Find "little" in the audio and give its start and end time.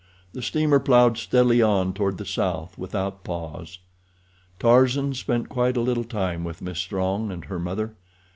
5.81-6.03